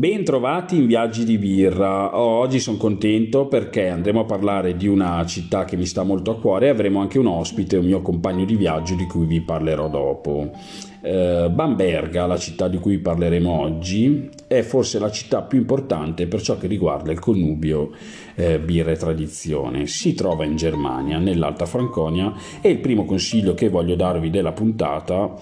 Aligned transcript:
Bentrovati 0.00 0.76
in 0.76 0.86
Viaggi 0.86 1.24
di 1.24 1.36
Birra. 1.36 2.18
Oggi 2.18 2.58
sono 2.58 2.78
contento 2.78 3.48
perché 3.48 3.88
andremo 3.88 4.20
a 4.20 4.24
parlare 4.24 4.74
di 4.74 4.88
una 4.88 5.22
città 5.26 5.66
che 5.66 5.76
mi 5.76 5.84
sta 5.84 6.04
molto 6.04 6.30
a 6.30 6.40
cuore 6.40 6.68
e 6.68 6.70
avremo 6.70 7.02
anche 7.02 7.18
un 7.18 7.26
ospite, 7.26 7.76
un 7.76 7.84
mio 7.84 8.00
compagno 8.00 8.46
di 8.46 8.56
viaggio 8.56 8.94
di 8.94 9.04
cui 9.04 9.26
vi 9.26 9.42
parlerò 9.42 9.90
dopo. 9.90 10.52
Eh, 11.02 11.48
Bamberga, 11.50 12.26
la 12.26 12.36
città 12.36 12.68
di 12.68 12.78
cui 12.78 12.98
parleremo 12.98 13.50
oggi, 13.50 14.28
è 14.46 14.60
forse 14.62 14.98
la 14.98 15.10
città 15.10 15.42
più 15.42 15.58
importante 15.58 16.26
per 16.26 16.42
ciò 16.42 16.58
che 16.58 16.66
riguarda 16.66 17.10
il 17.10 17.18
connubio 17.18 17.92
eh, 18.34 18.58
birra 18.58 18.90
e 18.90 18.96
tradizione. 18.96 19.86
Si 19.86 20.14
trova 20.14 20.44
in 20.44 20.56
Germania, 20.56 21.18
nell'Alta 21.18 21.66
Franconia 21.66 22.32
e 22.60 22.70
il 22.70 22.78
primo 22.78 23.04
consiglio 23.04 23.54
che 23.54 23.68
voglio 23.68 23.94
darvi 23.94 24.30
della 24.30 24.52
puntata 24.52 25.36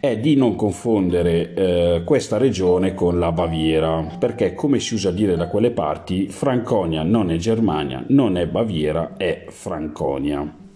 è 0.00 0.18
di 0.18 0.36
non 0.36 0.54
confondere 0.54 1.54
eh, 1.54 2.02
questa 2.04 2.36
regione 2.36 2.94
con 2.94 3.18
la 3.18 3.32
Baviera, 3.32 4.16
perché 4.18 4.54
come 4.54 4.78
si 4.78 4.94
usa 4.94 5.10
dire 5.10 5.36
da 5.36 5.48
quelle 5.48 5.70
parti, 5.70 6.28
Franconia 6.28 7.02
non 7.02 7.30
è 7.30 7.36
Germania, 7.36 8.04
non 8.08 8.36
è 8.36 8.46
Baviera, 8.46 9.16
è 9.16 9.46
Franconia. 9.48 10.66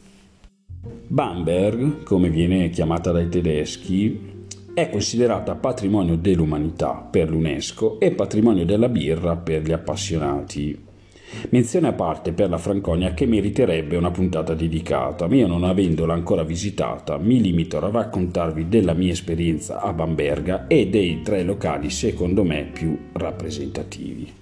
Bamberg, 0.85 2.03
come 2.03 2.29
viene 2.29 2.69
chiamata 2.71 3.13
dai 3.13 3.29
tedeschi, 3.29 4.47
è 4.75 4.91
considerata 4.91 5.55
patrimonio 5.55 6.17
dell'umanità 6.17 7.07
per 7.09 7.31
l'UNESCO 7.31 8.01
e 8.01 8.11
patrimonio 8.11 8.65
della 8.65 8.89
birra 8.89 9.37
per 9.37 9.63
gli 9.63 9.73
appassionati. 9.73 10.91
Menzione 11.51 11.89
a 11.89 11.93
parte 11.93 12.33
per 12.33 12.51
la 12.51 12.59
Franconia 12.59 13.15
che 13.15 13.27
meriterebbe 13.27 13.97
una 13.97 14.11
puntata 14.11 14.55
dedicata, 14.55 15.29
ma 15.29 15.37
io 15.37 15.47
non 15.47 15.63
avendola 15.63 16.15
ancora 16.15 16.43
visitata 16.43 17.17
mi 17.17 17.41
limito 17.41 17.77
a 17.77 17.89
raccontarvi 17.89 18.69
della 18.69 18.93
mia 18.93 19.13
esperienza 19.13 19.81
a 19.81 19.93
Bamberga 19.93 20.67
e 20.67 20.89
dei 20.89 21.23
tre 21.23 21.43
locali 21.43 21.91
secondo 21.91 22.43
me 22.43 22.65
più 22.65 22.99
rappresentativi. 23.13 24.42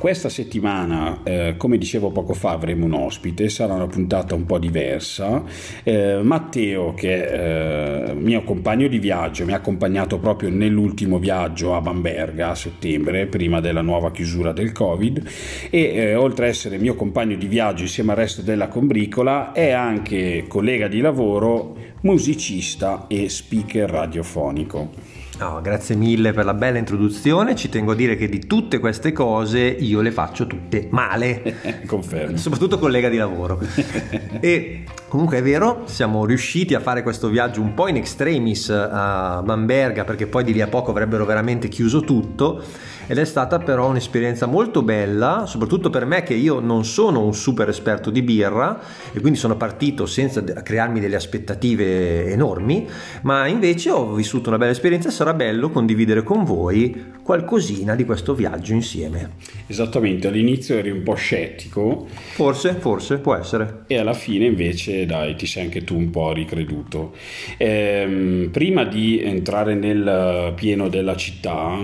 Questa 0.00 0.30
settimana, 0.30 1.20
eh, 1.24 1.56
come 1.58 1.76
dicevo 1.76 2.10
poco 2.10 2.32
fa, 2.32 2.52
avremo 2.52 2.86
un 2.86 2.94
ospite, 2.94 3.50
sarà 3.50 3.74
una 3.74 3.86
puntata 3.86 4.34
un 4.34 4.46
po' 4.46 4.58
diversa. 4.58 5.44
Eh, 5.82 6.20
Matteo, 6.22 6.94
che 6.94 7.28
è 7.28 8.08
eh, 8.08 8.14
mio 8.14 8.42
compagno 8.42 8.88
di 8.88 8.98
viaggio, 8.98 9.44
mi 9.44 9.52
ha 9.52 9.56
accompagnato 9.56 10.18
proprio 10.18 10.48
nell'ultimo 10.48 11.18
viaggio 11.18 11.76
a 11.76 11.82
Bamberga 11.82 12.48
a 12.48 12.54
settembre, 12.54 13.26
prima 13.26 13.60
della 13.60 13.82
nuova 13.82 14.10
chiusura 14.10 14.52
del 14.52 14.72
Covid, 14.72 15.22
e 15.68 15.80
eh, 15.94 16.14
oltre 16.14 16.46
ad 16.46 16.52
essere 16.52 16.78
mio 16.78 16.94
compagno 16.94 17.36
di 17.36 17.46
viaggio 17.46 17.82
insieme 17.82 18.12
al 18.12 18.16
resto 18.16 18.40
della 18.40 18.68
combricola, 18.68 19.52
è 19.52 19.68
anche 19.72 20.46
collega 20.48 20.88
di 20.88 21.02
lavoro, 21.02 21.76
musicista 22.00 23.04
e 23.06 23.28
speaker 23.28 23.90
radiofonico. 23.90 25.19
No, 25.40 25.62
grazie 25.62 25.94
mille 25.94 26.32
per 26.32 26.44
la 26.44 26.52
bella 26.52 26.76
introduzione. 26.76 27.56
Ci 27.56 27.70
tengo 27.70 27.92
a 27.92 27.94
dire 27.94 28.14
che 28.14 28.28
di 28.28 28.46
tutte 28.46 28.78
queste 28.78 29.10
cose 29.12 29.60
io 29.60 30.02
le 30.02 30.12
faccio 30.12 30.46
tutte 30.46 30.88
male. 30.90 31.80
Confermo. 31.88 32.36
Soprattutto 32.36 32.78
collega 32.78 33.08
di 33.08 33.16
lavoro. 33.16 33.58
e 34.38 34.84
comunque 35.10 35.38
è 35.38 35.42
vero, 35.42 35.82
siamo 35.86 36.24
riusciti 36.24 36.74
a 36.74 36.80
fare 36.80 37.02
questo 37.02 37.28
viaggio 37.28 37.60
un 37.60 37.74
po' 37.74 37.88
in 37.88 37.96
extremis 37.96 38.70
a 38.70 39.42
Bamberga 39.44 40.04
perché 40.04 40.28
poi 40.28 40.44
di 40.44 40.52
lì 40.52 40.60
a 40.60 40.68
poco 40.68 40.92
avrebbero 40.92 41.24
veramente 41.24 41.66
chiuso 41.66 42.02
tutto 42.02 42.62
ed 43.10 43.18
è 43.18 43.24
stata 43.24 43.58
però 43.58 43.88
un'esperienza 43.88 44.46
molto 44.46 44.82
bella, 44.82 45.42
soprattutto 45.44 45.90
per 45.90 46.04
me 46.04 46.22
che 46.22 46.34
io 46.34 46.60
non 46.60 46.84
sono 46.84 47.24
un 47.24 47.34
super 47.34 47.68
esperto 47.68 48.08
di 48.08 48.22
birra 48.22 48.80
e 49.12 49.18
quindi 49.18 49.36
sono 49.36 49.56
partito 49.56 50.06
senza 50.06 50.44
crearmi 50.44 51.00
delle 51.00 51.16
aspettative 51.16 52.26
enormi, 52.26 52.86
ma 53.22 53.48
invece 53.48 53.90
ho 53.90 54.12
vissuto 54.12 54.48
una 54.48 54.58
bella 54.58 54.70
esperienza 54.70 55.08
e 55.08 55.10
sarà 55.10 55.34
bello 55.34 55.70
condividere 55.70 56.22
con 56.22 56.44
voi 56.44 57.18
qualcosina 57.20 57.96
di 57.96 58.04
questo 58.04 58.32
viaggio 58.32 58.74
insieme. 58.74 59.30
Esattamente, 59.66 60.28
all'inizio 60.28 60.76
eri 60.76 60.90
un 60.90 61.02
po' 61.02 61.14
scettico. 61.14 62.06
Forse, 62.34 62.74
forse, 62.74 63.18
può 63.18 63.34
essere. 63.34 63.82
E 63.88 63.98
alla 63.98 64.14
fine 64.14 64.46
invece, 64.46 64.99
dai, 65.06 65.36
ti 65.36 65.46
sei 65.46 65.64
anche 65.64 65.84
tu 65.84 65.96
un 65.96 66.10
po' 66.10 66.32
ricreduto. 66.32 67.12
Ehm, 67.56 68.50
prima 68.52 68.84
di 68.84 69.20
entrare 69.20 69.74
nel 69.74 70.52
pieno 70.54 70.88
della 70.88 71.16
città, 71.16 71.78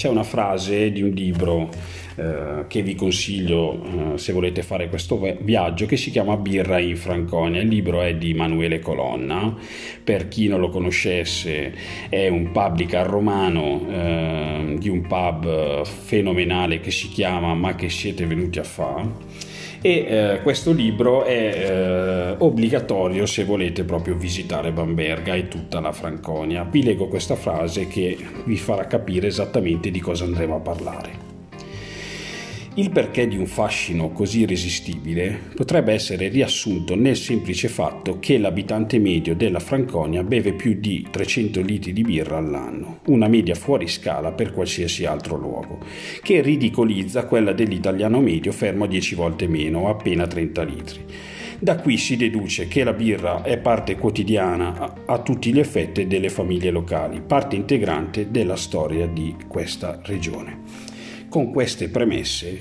c'è 0.00 0.08
una 0.08 0.22
frase 0.22 0.92
di 0.92 1.02
un 1.02 1.10
libro 1.10 1.68
eh, 2.16 2.64
che 2.68 2.80
vi 2.82 2.94
consiglio 2.94 4.14
eh, 4.14 4.18
se 4.18 4.32
volete 4.32 4.62
fare 4.62 4.88
questo 4.88 5.20
viaggio 5.40 5.84
che 5.84 5.98
si 5.98 6.10
chiama 6.10 6.36
Birra 6.36 6.78
in 6.78 6.96
Franconia. 6.96 7.60
Il 7.60 7.68
libro 7.68 8.00
è 8.00 8.14
di 8.14 8.30
Emanuele 8.30 8.78
Colonna. 8.78 9.54
Per 10.02 10.28
chi 10.28 10.48
non 10.48 10.60
lo 10.60 10.70
conoscesse, 10.70 11.74
è 12.08 12.28
un 12.28 12.50
publican 12.50 13.06
romano 13.06 13.86
eh, 13.90 14.76
di 14.78 14.88
un 14.88 15.02
pub 15.02 15.84
fenomenale 15.84 16.80
che 16.80 16.90
si 16.90 17.08
chiama 17.08 17.54
Ma 17.54 17.74
che 17.74 17.90
siete 17.90 18.24
venuti 18.26 18.58
a 18.58 18.64
fare 18.64 19.49
e 19.82 19.90
eh, 19.90 20.40
questo 20.42 20.72
libro 20.72 21.24
è 21.24 21.32
eh, 21.32 22.34
obbligatorio 22.38 23.24
se 23.26 23.44
volete 23.44 23.84
proprio 23.84 24.14
visitare 24.14 24.72
Bamberga 24.72 25.34
e 25.34 25.48
tutta 25.48 25.80
la 25.80 25.92
Franconia. 25.92 26.64
Vi 26.64 26.82
leggo 26.82 27.08
questa 27.08 27.36
frase 27.36 27.86
che 27.86 28.16
vi 28.44 28.56
farà 28.56 28.86
capire 28.86 29.28
esattamente 29.28 29.90
di 29.90 30.00
cosa 30.00 30.24
andremo 30.24 30.56
a 30.56 30.60
parlare. 30.60 31.29
Il 32.74 32.92
perché 32.92 33.26
di 33.26 33.36
un 33.36 33.46
fascino 33.46 34.10
così 34.12 34.40
irresistibile 34.42 35.40
potrebbe 35.56 35.92
essere 35.92 36.28
riassunto 36.28 36.94
nel 36.94 37.16
semplice 37.16 37.66
fatto 37.66 38.20
che 38.20 38.38
l'abitante 38.38 39.00
medio 39.00 39.34
della 39.34 39.58
Franconia 39.58 40.22
beve 40.22 40.52
più 40.52 40.74
di 40.78 41.04
300 41.10 41.60
litri 41.62 41.92
di 41.92 42.02
birra 42.02 42.36
all'anno, 42.36 43.00
una 43.06 43.26
media 43.26 43.56
fuori 43.56 43.88
scala 43.88 44.30
per 44.30 44.52
qualsiasi 44.52 45.04
altro 45.04 45.36
luogo, 45.36 45.80
che 46.22 46.40
ridicolizza 46.42 47.24
quella 47.24 47.52
dell'italiano 47.52 48.20
medio 48.20 48.52
fermo 48.52 48.84
a 48.84 48.88
10 48.88 49.16
volte 49.16 49.48
meno, 49.48 49.88
appena 49.88 50.28
30 50.28 50.62
litri. 50.62 51.00
Da 51.58 51.74
qui 51.76 51.96
si 51.98 52.16
deduce 52.16 52.68
che 52.68 52.84
la 52.84 52.92
birra 52.92 53.42
è 53.42 53.58
parte 53.58 53.96
quotidiana 53.96 55.02
a 55.04 55.18
tutti 55.18 55.52
gli 55.52 55.58
effetti 55.58 56.06
delle 56.06 56.30
famiglie 56.30 56.70
locali, 56.70 57.20
parte 57.20 57.56
integrante 57.56 58.30
della 58.30 58.56
storia 58.56 59.08
di 59.08 59.34
questa 59.48 60.00
regione. 60.04 60.89
Con 61.30 61.52
queste 61.52 61.88
premesse 61.88 62.58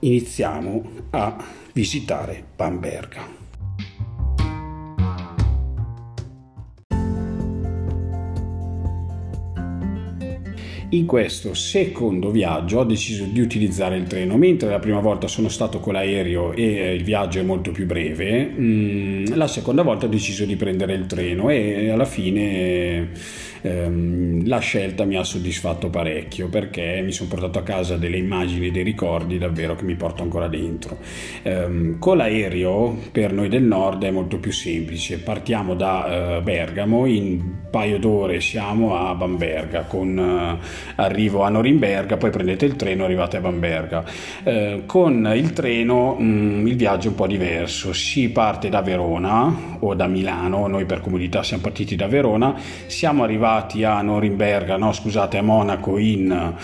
iniziamo 0.00 0.82
a 1.08 1.42
visitare 1.72 2.44
Bamberga. 2.54 3.40
In 10.92 11.06
questo 11.06 11.54
secondo 11.54 12.30
viaggio 12.30 12.80
ho 12.80 12.84
deciso 12.84 13.24
di 13.24 13.40
utilizzare 13.40 13.96
il 13.96 14.06
treno, 14.06 14.36
mentre 14.36 14.68
la 14.68 14.80
prima 14.80 15.00
volta 15.00 15.26
sono 15.26 15.48
stato 15.48 15.80
con 15.80 15.94
l'aereo 15.94 16.52
e 16.52 16.94
il 16.94 17.04
viaggio 17.04 17.38
è 17.38 17.42
molto 17.42 17.70
più 17.70 17.86
breve, 17.86 18.44
mm, 18.44 19.34
la 19.34 19.46
seconda 19.46 19.82
volta 19.82 20.04
ho 20.04 20.08
deciso 20.10 20.44
di 20.44 20.56
prendere 20.56 20.92
il 20.92 21.06
treno 21.06 21.48
e 21.48 21.88
alla 21.88 22.04
fine 22.04 23.12
ehm, 23.62 24.46
la 24.46 24.58
scelta 24.58 25.04
mi 25.04 25.16
ha 25.16 25.24
soddisfatto 25.24 25.90
parecchio 25.90 26.48
perché 26.48 27.00
mi 27.04 27.12
sono 27.12 27.28
portato 27.28 27.58
a 27.58 27.62
casa 27.62 27.96
delle 27.96 28.16
immagini 28.16 28.70
dei 28.70 28.82
ricordi 28.82 29.38
davvero 29.38 29.74
che 29.76 29.84
mi 29.84 29.94
porto 29.94 30.22
ancora 30.22 30.48
dentro. 30.48 30.98
Ehm, 31.42 31.98
con 31.98 32.16
l'aereo 32.16 32.96
per 33.12 33.32
noi 33.32 33.48
del 33.48 33.62
nord 33.62 34.04
è 34.04 34.10
molto 34.10 34.38
più 34.38 34.52
semplice, 34.52 35.18
partiamo 35.18 35.74
da 35.74 36.38
eh, 36.38 36.42
Bergamo, 36.42 37.06
in 37.06 37.24
un 37.24 37.54
paio 37.70 37.98
d'ore 37.98 38.40
siamo 38.40 38.96
a 38.96 39.14
Bamberga, 39.14 39.82
con 39.82 40.18
eh, 40.18 40.58
arrivo 40.96 41.42
a 41.42 41.48
Norimberga, 41.48 42.16
poi 42.16 42.30
prendete 42.30 42.64
il 42.64 42.76
treno 42.76 43.02
e 43.02 43.04
arrivate 43.06 43.36
a 43.36 43.40
Bamberga. 43.40 44.04
Eh, 44.44 44.82
con 44.86 45.30
il 45.34 45.52
treno 45.52 46.14
mh, 46.14 46.24
mm, 46.24 46.66
il 46.66 46.76
viaggio 46.76 47.08
è 47.08 47.10
un 47.10 47.16
po' 47.16 47.26
diverso, 47.26 47.92
si 47.92 48.30
parte 48.30 48.68
da 48.68 48.80
Verona 48.80 49.76
o 49.80 49.94
da 49.94 50.06
Milano, 50.06 50.66
noi 50.66 50.84
per 50.84 51.00
comodità 51.00 51.42
siamo 51.42 51.62
partiti 51.62 51.96
da 51.96 52.06
Verona, 52.06 52.54
siamo 52.86 53.22
arrivati 53.22 53.48
arrivati 53.50 53.82
a 53.82 54.00
Norimberga, 54.00 54.76
no 54.76 54.92
scusate, 54.92 55.38
a 55.38 55.42
Monaco 55.42 55.98
in 55.98 56.54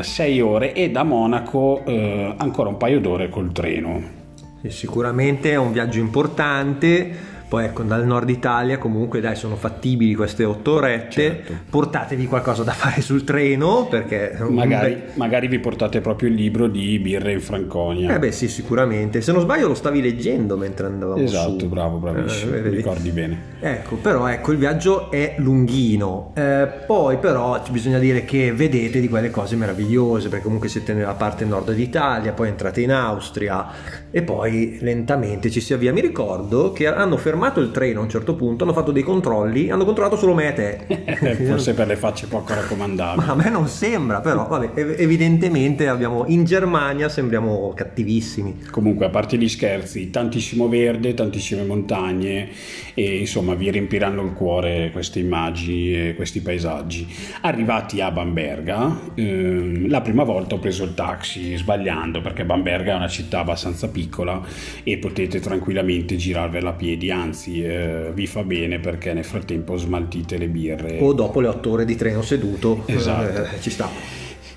6 0.00 0.36
eh, 0.36 0.40
ore 0.40 0.72
e 0.72 0.90
da 0.90 1.04
Monaco 1.04 1.84
eh, 1.84 2.34
ancora 2.36 2.68
un 2.68 2.76
paio 2.76 3.00
d'ore 3.00 3.28
col 3.28 3.52
treno. 3.52 4.22
Sicuramente 4.66 5.50
è 5.52 5.56
un 5.56 5.72
viaggio 5.72 5.98
importante 6.00 7.32
Poi 7.48 7.64
ecco, 7.66 7.82
dal 7.82 8.04
nord 8.04 8.28
Italia 8.30 8.78
comunque 8.78 9.20
dai 9.20 9.36
sono 9.36 9.54
fattibili 9.56 10.14
queste 10.14 10.44
otto 10.44 10.72
orette, 10.74 11.12
Certo. 11.12 11.52
portatevi 11.70 12.26
qualcosa 12.26 12.62
da 12.64 12.72
fare 12.72 13.00
sul 13.00 13.22
treno 13.24 13.86
perché... 13.88 14.36
Magari, 14.48 15.00
magari 15.14 15.46
vi 15.48 15.58
portate 15.60 16.00
proprio 16.00 16.28
il 16.30 16.34
libro 16.34 16.66
di 16.66 16.98
birre 16.98 17.32
in 17.32 17.40
Franconia. 17.40 18.14
Eh 18.14 18.18
beh 18.18 18.32
sì, 18.32 18.48
sicuramente. 18.48 19.20
Se 19.20 19.30
non 19.30 19.40
sbaglio 19.42 19.68
lo 19.68 19.74
stavi 19.74 20.00
leggendo 20.02 20.56
mentre 20.56 20.86
andavamo 20.86 21.22
esatto, 21.22 21.58
su. 21.60 21.68
bravo, 21.68 21.98
bravissimo, 21.98 22.54
Eh, 22.56 22.68
ricordi 22.70 23.10
bene. 23.10 23.38
Ecco, 23.60 23.96
però 23.96 24.26
ecco, 24.26 24.50
il 24.52 24.58
viaggio 24.58 25.10
è 25.10 25.34
lunghino. 25.38 26.32
Eh, 26.34 26.68
poi 26.86 27.18
però 27.18 27.60
bisogna 27.70 27.98
dire 27.98 28.24
che 28.24 28.52
vedete 28.52 29.00
di 29.00 29.08
quelle 29.08 29.30
cose 29.30 29.54
meravigliose, 29.56 30.28
perché 30.28 30.44
comunque 30.44 30.68
siete 30.68 30.92
nella 30.92 31.14
parte 31.14 31.44
nord 31.44 31.72
d'Italia, 31.72 32.32
poi 32.32 32.48
entrate 32.48 32.80
in 32.80 32.90
Austria 32.92 33.68
e 34.10 34.22
poi 34.22 34.78
lentamente 34.80 35.50
ci 35.50 35.60
si 35.60 35.72
avvia. 35.72 35.92
Mi 35.92 36.00
ricordo 36.00 36.72
che 36.72 36.86
hanno 36.86 37.16
fermato 37.16 37.42
il 37.60 37.70
treno 37.70 38.00
a 38.00 38.02
un 38.02 38.08
certo 38.08 38.34
punto, 38.34 38.64
hanno 38.64 38.72
fatto 38.72 38.92
dei 38.92 39.02
controlli, 39.02 39.70
hanno 39.70 39.84
controllato 39.84 40.16
solo 40.16 40.34
me 40.34 40.48
e 40.48 40.52
te. 40.52 41.46
Forse 41.46 41.74
per 41.74 41.86
le 41.86 41.96
facce 41.96 42.26
poco 42.26 42.54
raccomandabili. 42.54 43.26
Ma 43.26 43.32
a 43.32 43.34
me 43.34 43.50
non 43.50 43.68
sembra, 43.68 44.20
però 44.20 44.46
vabbè, 44.46 44.70
ev- 44.74 45.00
evidentemente 45.00 45.88
abbiamo 45.88 46.24
in 46.28 46.44
Germania 46.44 47.08
sembriamo 47.08 47.72
cattivissimi. 47.74 48.62
Comunque, 48.70 49.06
a 49.06 49.10
parte 49.10 49.36
gli 49.36 49.48
scherzi, 49.48 50.10
tantissimo 50.10 50.68
verde, 50.68 51.14
tantissime 51.14 51.64
montagne 51.64 52.48
e 52.94 53.18
insomma 53.18 53.54
vi 53.54 53.70
riempiranno 53.70 54.22
il 54.22 54.32
cuore 54.32 54.90
queste 54.92 55.18
immagini 55.18 56.08
e 56.08 56.14
questi 56.14 56.40
paesaggi. 56.40 57.06
Arrivati 57.42 58.00
a 58.00 58.10
Bamberga, 58.10 59.00
ehm, 59.14 59.88
la 59.88 60.00
prima 60.00 60.22
volta 60.24 60.54
ho 60.54 60.58
preso 60.58 60.84
il 60.84 60.94
taxi 60.94 61.56
sbagliando 61.56 62.20
perché 62.20 62.44
Bamberga 62.44 62.92
è 62.92 62.96
una 62.96 63.08
città 63.08 63.40
abbastanza 63.40 63.88
piccola 63.88 64.40
e 64.82 64.98
potete 64.98 65.40
tranquillamente 65.40 66.16
girarvela 66.16 66.70
a 66.70 66.72
piedi, 66.72 67.10
anzi 67.24 67.62
eh, 67.64 68.10
vi 68.12 68.26
fa 68.26 68.42
bene 68.44 68.78
perché 68.78 69.12
nel 69.12 69.24
frattempo 69.24 69.76
smaltite 69.76 70.36
le 70.38 70.48
birre. 70.48 70.98
O 71.00 71.12
dopo 71.12 71.40
le 71.40 71.48
otto 71.48 71.70
ore 71.70 71.84
di 71.84 71.96
treno 71.96 72.22
seduto, 72.22 72.82
Esatto. 72.86 73.42
eh, 73.44 73.60
ci 73.60 73.70
sta. 73.70 73.88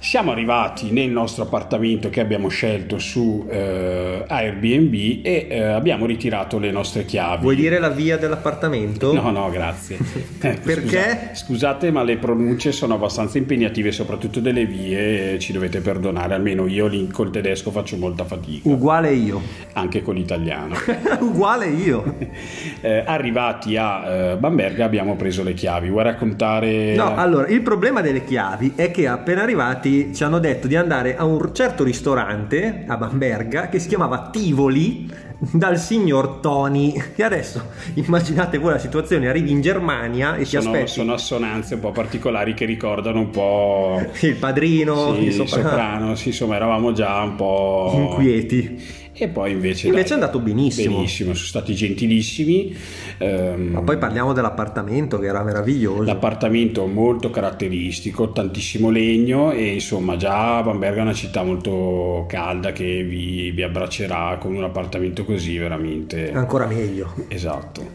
Siamo 0.07 0.31
arrivati 0.31 0.91
nel 0.91 1.09
nostro 1.09 1.43
appartamento 1.43 2.09
che 2.09 2.21
abbiamo 2.21 2.47
scelto 2.47 2.97
su 2.97 3.45
eh, 3.49 4.23
Airbnb 4.25 4.93
e 5.21 5.47
eh, 5.49 5.63
abbiamo 5.63 6.05
ritirato 6.05 6.59
le 6.59 6.71
nostre 6.71 7.03
chiavi. 7.03 7.41
Vuoi 7.41 7.57
dire 7.57 7.77
la 7.77 7.89
via 7.89 8.15
dell'appartamento? 8.15 9.11
No, 9.11 9.31
no, 9.31 9.49
grazie. 9.49 9.97
Eh, 10.39 10.59
Perché? 10.63 11.31
scusa- 11.33 11.33
scusate, 11.33 11.91
ma 11.91 12.03
le 12.03 12.17
pronunce 12.17 12.71
sono 12.71 12.93
abbastanza 12.93 13.37
impegnative, 13.39 13.91
soprattutto 13.91 14.39
delle 14.39 14.65
vie, 14.65 15.39
ci 15.39 15.51
dovete 15.51 15.81
perdonare, 15.81 16.35
almeno 16.35 16.67
io 16.67 16.85
lì 16.85 17.07
col 17.07 17.31
tedesco 17.31 17.71
faccio 17.71 17.97
molta 17.97 18.23
fatica, 18.23 18.69
Uguale 18.69 19.11
io. 19.11 19.41
anche 19.73 20.03
con 20.03 20.13
l'italiano. 20.15 20.75
Uguale 21.19 21.67
io. 21.67 22.15
Eh, 22.79 23.03
arrivati 23.05 23.75
a 23.75 24.05
eh, 24.07 24.35
Bamberga 24.37 24.85
abbiamo 24.85 25.15
preso 25.15 25.43
le 25.43 25.53
chiavi. 25.53 25.89
Vuoi 25.89 26.03
raccontare? 26.03 26.93
No, 26.95 27.15
allora, 27.15 27.47
il 27.47 27.61
problema 27.61 28.01
delle 28.01 28.23
chiavi 28.23 28.73
è 28.75 28.91
che 28.91 29.07
appena 29.07 29.41
arrivati 29.41 29.96
ci 30.13 30.23
hanno 30.23 30.39
detto 30.39 30.67
di 30.67 30.75
andare 30.75 31.15
a 31.15 31.25
un 31.25 31.53
certo 31.53 31.83
ristorante 31.83 32.85
a 32.87 32.97
Bamberga 32.97 33.69
che 33.69 33.79
si 33.79 33.87
chiamava 33.87 34.29
Tivoli 34.31 35.09
dal 35.39 35.77
signor 35.77 36.39
Tony. 36.39 36.93
E 37.15 37.23
adesso 37.23 37.61
immaginate 37.95 38.57
voi 38.57 38.73
la 38.73 38.79
situazione, 38.79 39.27
arrivi 39.27 39.51
in 39.51 39.61
Germania 39.61 40.35
e 40.35 40.43
ti 40.43 40.57
sono, 40.57 40.71
aspetti 40.71 40.91
sono 40.91 41.13
assonanze 41.13 41.75
un 41.75 41.79
po' 41.79 41.91
particolari 41.91 42.53
che 42.53 42.65
ricordano 42.65 43.19
un 43.19 43.29
po' 43.29 44.01
il 44.21 44.35
padrino, 44.35 45.13
sì, 45.15 45.25
il 45.25 45.33
sopra- 45.33 45.61
soprano, 45.61 46.15
sì, 46.15 46.27
insomma 46.29 46.55
eravamo 46.55 46.91
già 46.91 47.21
un 47.21 47.35
po' 47.35 47.91
inquieti. 47.95 49.05
E 49.19 49.27
poi 49.29 49.51
invece... 49.51 49.87
Invece 49.87 50.09
dai, 50.09 50.19
è 50.19 50.21
andato 50.21 50.39
benissimo. 50.39 50.97
Benissimo, 50.97 51.33
sono 51.33 51.47
stati 51.47 51.73
gentilissimi. 51.73 52.75
ehm, 53.17 53.61
Ma 53.71 53.81
poi 53.81 53.97
parliamo 53.97 54.31
dell'appartamento 54.31 55.17
che 55.17 55.25
era 55.25 55.43
meraviglioso. 55.43 56.03
L'appartamento 56.03 56.85
molto 56.85 57.31
caratteristico, 57.31 58.31
tantissimo 58.31 58.89
legno 58.91 59.51
e 59.51 59.73
insomma 59.73 60.17
già 60.17 60.61
Bamberga 60.61 60.99
è 60.99 61.01
una 61.01 61.13
città 61.13 61.41
molto 61.41 62.25
calda 62.27 62.71
che 62.71 63.03
vi, 63.03 63.49
vi 63.51 63.63
abbraccerà 63.63 64.37
con 64.39 64.55
un 64.55 64.63
appartamento 64.63 65.25
così 65.25 65.57
veramente... 65.57 66.31
Ancora 66.31 66.67
meglio. 66.67 67.13
Esatto. 67.27 67.89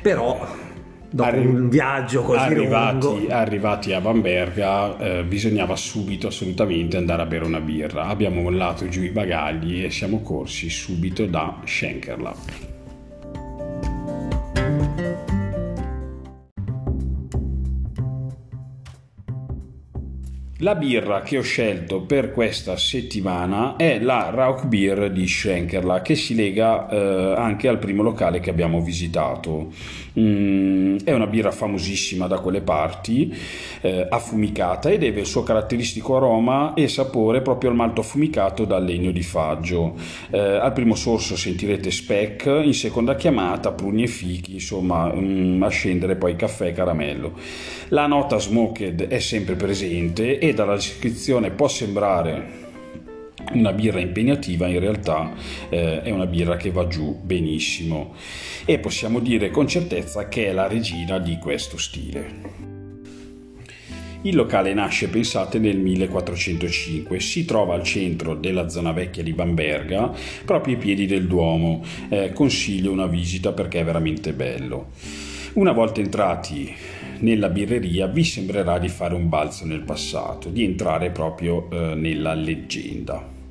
Però 0.00 0.70
dopo 1.12 1.28
Arri- 1.28 1.46
un 1.46 1.68
viaggio 1.68 2.22
così 2.22 2.38
arrivati, 2.38 3.06
lungo 3.06 3.32
arrivati 3.32 3.92
a 3.92 4.00
Bamberga 4.00 4.98
eh, 4.98 5.24
bisognava 5.24 5.76
subito 5.76 6.26
assolutamente 6.26 6.96
andare 6.96 7.22
a 7.22 7.26
bere 7.26 7.44
una 7.44 7.60
birra. 7.60 8.06
Abbiamo 8.06 8.40
mollato 8.40 8.88
giù 8.88 9.02
i 9.02 9.10
bagagli 9.10 9.84
e 9.84 9.90
siamo 9.90 10.20
corsi 10.22 10.68
subito 10.70 11.26
da 11.26 11.60
Schenkerla. 11.64 12.71
La 20.62 20.76
birra 20.76 21.22
che 21.22 21.38
ho 21.38 21.42
scelto 21.42 22.02
per 22.02 22.30
questa 22.30 22.76
settimana 22.76 23.74
è 23.74 23.98
la 23.98 24.30
Rauch 24.30 24.64
Beer 24.66 25.10
di 25.10 25.26
Schenkerla 25.26 26.02
che 26.02 26.14
si 26.14 26.36
lega 26.36 26.88
eh, 26.88 27.34
anche 27.36 27.66
al 27.66 27.78
primo 27.78 28.04
locale 28.04 28.38
che 28.38 28.50
abbiamo 28.50 28.80
visitato. 28.80 29.72
Mm, 30.20 30.98
è 31.04 31.12
una 31.12 31.26
birra 31.26 31.50
famosissima 31.50 32.28
da 32.28 32.38
quelle 32.38 32.60
parti, 32.60 33.34
eh, 33.80 34.06
affumicata 34.08 34.88
e 34.88 34.98
deve 34.98 35.20
il 35.20 35.26
suo 35.26 35.42
caratteristico 35.42 36.14
aroma 36.14 36.74
e 36.74 36.86
sapore 36.86 37.40
proprio 37.40 37.70
al 37.70 37.76
malto 37.76 38.02
affumicato 38.02 38.64
dal 38.64 38.84
legno 38.84 39.10
di 39.10 39.22
faggio. 39.22 39.94
Eh, 40.30 40.38
al 40.38 40.72
primo 40.72 40.94
sorso 40.94 41.34
sentirete 41.34 41.90
speck, 41.90 42.44
in 42.62 42.74
seconda 42.74 43.16
chiamata 43.16 43.72
pruni 43.72 44.04
e 44.04 44.06
fichi, 44.06 44.52
insomma 44.54 45.12
mm, 45.12 45.60
a 45.60 45.68
scendere 45.68 46.14
poi 46.14 46.36
caffè 46.36 46.66
e 46.66 46.72
caramello. 46.72 47.32
La 47.88 48.06
nota 48.06 48.38
smoked 48.38 49.08
è 49.08 49.18
sempre 49.18 49.56
presente 49.56 50.38
e 50.38 50.51
dalla 50.54 50.74
descrizione 50.74 51.50
può 51.50 51.68
sembrare 51.68 52.60
una 53.52 53.72
birra 53.72 54.00
impegnativa, 54.00 54.66
in 54.68 54.78
realtà 54.78 55.32
eh, 55.68 56.02
è 56.02 56.10
una 56.10 56.26
birra 56.26 56.56
che 56.56 56.70
va 56.70 56.86
giù 56.86 57.18
benissimo 57.22 58.14
e 58.64 58.78
possiamo 58.78 59.18
dire 59.18 59.50
con 59.50 59.66
certezza 59.66 60.28
che 60.28 60.46
è 60.46 60.52
la 60.52 60.66
regina 60.66 61.18
di 61.18 61.38
questo 61.38 61.76
stile. 61.76 62.70
Il 64.24 64.36
locale 64.36 64.72
nasce, 64.72 65.08
pensate, 65.08 65.58
nel 65.58 65.78
1405, 65.78 67.18
si 67.18 67.44
trova 67.44 67.74
al 67.74 67.82
centro 67.82 68.36
della 68.36 68.68
zona 68.68 68.92
vecchia 68.92 69.24
di 69.24 69.32
Bamberga, 69.32 70.12
proprio 70.44 70.76
ai 70.76 70.80
piedi 70.80 71.06
del 71.06 71.26
Duomo. 71.26 71.82
Eh, 72.08 72.32
consiglio 72.32 72.92
una 72.92 73.06
visita 73.06 73.50
perché 73.50 73.80
è 73.80 73.84
veramente 73.84 74.32
bello. 74.32 74.90
Una 75.54 75.72
volta 75.72 76.00
entrati 76.00 76.72
nella 77.22 77.48
birreria 77.48 78.06
vi 78.06 78.24
sembrerà 78.24 78.78
di 78.78 78.88
fare 78.88 79.14
un 79.14 79.28
balzo 79.28 79.64
nel 79.66 79.82
passato, 79.82 80.48
di 80.50 80.62
entrare 80.64 81.10
proprio 81.10 81.68
eh, 81.70 81.94
nella 81.94 82.34
leggenda. 82.34 83.41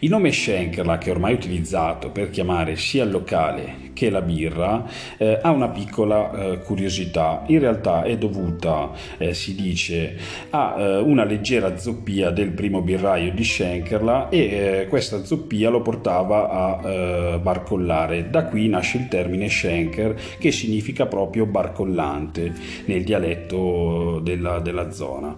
Il 0.00 0.10
nome 0.10 0.30
Schenkerla, 0.30 0.98
che 0.98 1.08
è 1.08 1.12
ormai 1.12 1.34
utilizzato 1.34 2.10
per 2.10 2.30
chiamare 2.30 2.76
sia 2.76 3.04
il 3.04 3.10
locale 3.10 3.86
che 3.92 4.10
la 4.10 4.22
birra, 4.22 4.84
eh, 5.16 5.40
ha 5.42 5.50
una 5.50 5.68
piccola 5.70 6.30
eh, 6.30 6.58
curiosità. 6.60 7.42
In 7.48 7.58
realtà 7.58 8.04
è 8.04 8.16
dovuta, 8.16 8.92
eh, 9.18 9.34
si 9.34 9.56
dice, 9.56 10.16
a 10.50 10.76
eh, 10.78 10.96
una 10.98 11.24
leggera 11.24 11.76
zoppia 11.76 12.30
del 12.30 12.50
primo 12.50 12.80
birraio 12.80 13.32
di 13.32 13.42
Schenkerla 13.42 14.28
e 14.28 14.38
eh, 14.38 14.86
questa 14.86 15.24
zoppia 15.24 15.68
lo 15.68 15.82
portava 15.82 16.48
a 16.48 16.88
eh, 16.88 17.38
barcollare. 17.40 18.30
Da 18.30 18.44
qui 18.44 18.68
nasce 18.68 18.98
il 18.98 19.08
termine 19.08 19.48
Schenker, 19.48 20.14
che 20.38 20.52
significa 20.52 21.06
proprio 21.06 21.46
barcollante 21.46 22.52
nel 22.84 23.02
dialetto 23.02 24.20
della, 24.22 24.60
della 24.60 24.92
zona. 24.92 25.36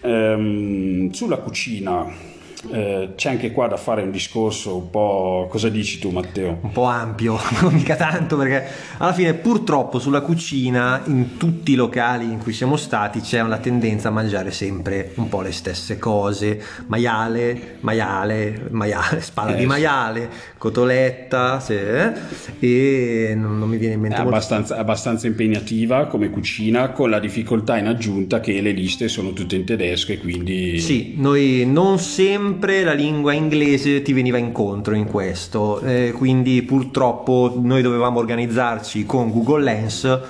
Ehm, 0.00 1.10
sulla 1.10 1.36
cucina 1.36 2.31
eh, 2.70 3.10
c'è 3.16 3.30
anche 3.30 3.50
qua 3.52 3.66
da 3.66 3.76
fare 3.76 4.02
un 4.02 4.10
discorso 4.10 4.76
un 4.76 4.90
po'. 4.90 5.46
Cosa 5.50 5.68
dici 5.68 5.98
tu, 5.98 6.10
Matteo? 6.10 6.58
un 6.62 6.72
po' 6.72 6.84
ampio, 6.84 7.38
non 7.60 7.72
mica 7.74 7.96
tanto 7.96 8.36
perché 8.36 8.64
alla 8.98 9.12
fine 9.12 9.34
purtroppo 9.34 9.98
sulla 9.98 10.20
cucina 10.20 11.02
in 11.06 11.36
tutti 11.36 11.72
i 11.72 11.74
locali 11.74 12.24
in 12.24 12.38
cui 12.38 12.52
siamo 12.52 12.76
stati 12.76 13.20
c'è 13.20 13.40
una 13.40 13.58
tendenza 13.58 14.08
a 14.08 14.10
mangiare 14.12 14.50
sempre 14.52 15.12
un 15.16 15.28
po' 15.28 15.40
le 15.40 15.52
stesse 15.52 15.98
cose, 15.98 16.60
maiale, 16.86 17.76
maiale, 17.80 18.66
maiale, 18.70 19.20
spalla 19.22 19.54
Eh, 19.54 19.58
di 19.58 19.66
maiale, 19.66 20.30
cotoletta, 20.58 21.60
sì, 21.60 21.74
eh, 21.74 22.12
e 22.60 23.34
non, 23.36 23.58
non 23.58 23.68
mi 23.68 23.76
viene 23.76 23.94
in 23.94 24.00
È 24.00 24.02
mente 24.02 24.16
molto- 24.18 24.30
abbastanza, 24.34 24.76
abbastanza 24.76 25.26
impegnativa 25.26 26.06
come 26.06 26.30
cucina, 26.30 26.90
con 26.90 27.10
la 27.10 27.18
difficoltà 27.18 27.76
in 27.78 27.86
aggiunta 27.86 28.40
che 28.40 28.60
le 28.60 28.70
liste 28.72 29.08
sono 29.08 29.32
tutte 29.32 29.56
in 29.56 29.64
tedesco 29.64 30.12
e 30.12 30.18
quindi. 30.18 30.78
Sì, 30.78 31.14
noi 31.16 31.64
non 31.66 31.98
sempre 31.98 32.50
la 32.84 32.92
lingua 32.92 33.32
inglese 33.32 34.02
ti 34.02 34.12
veniva 34.12 34.38
incontro 34.38 34.94
in 34.94 35.06
questo, 35.06 35.80
eh, 35.80 36.12
quindi 36.16 36.62
purtroppo 36.62 37.58
noi 37.60 37.82
dovevamo 37.82 38.18
organizzarci 38.18 39.04
con 39.06 39.30
Google 39.30 39.62
Lens 39.62 40.20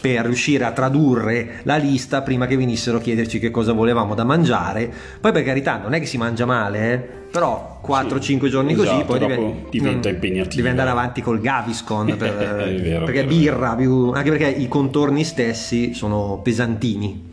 per 0.00 0.24
riuscire 0.24 0.64
a 0.64 0.72
tradurre 0.72 1.60
la 1.64 1.76
lista 1.76 2.22
prima 2.22 2.46
che 2.46 2.56
venissero 2.56 2.98
a 2.98 3.00
chiederci 3.00 3.38
che 3.38 3.50
cosa 3.50 3.72
volevamo 3.72 4.14
da 4.14 4.24
mangiare. 4.24 4.90
Poi 5.20 5.32
per 5.32 5.42
carità 5.42 5.78
non 5.78 5.92
è 5.94 6.00
che 6.00 6.06
si 6.06 6.16
mangia 6.16 6.46
male, 6.46 6.92
eh? 6.92 6.98
però 7.30 7.80
4-5 7.86 8.20
sì, 8.20 8.38
giorni 8.48 8.72
esatto, 8.72 8.88
così 8.88 9.04
poi 9.04 9.18
diven- 9.18 9.64
diventa 9.70 10.08
impegnativo. 10.08 10.56
Devi 10.56 10.68
andare 10.68 10.90
avanti 10.90 11.20
col 11.20 11.40
Gaviscon 11.40 12.16
per, 12.16 12.78
vero, 12.80 13.04
perché 13.04 13.24
birra, 13.24 13.74
più, 13.74 14.10
anche 14.10 14.30
perché 14.30 14.48
i 14.48 14.68
contorni 14.68 15.24
stessi 15.24 15.94
sono 15.94 16.40
pesantini. 16.42 17.27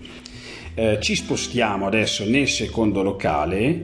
Eh, 0.78 0.98
ci 1.00 1.16
spostiamo 1.16 1.88
adesso 1.88 2.26
nel 2.26 2.50
secondo 2.50 3.02
locale 3.02 3.84